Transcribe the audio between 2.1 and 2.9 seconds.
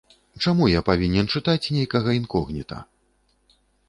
інкогніта?